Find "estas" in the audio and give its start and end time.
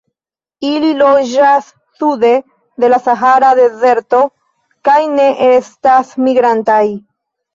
5.51-6.15